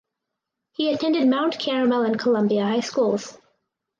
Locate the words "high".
2.65-2.79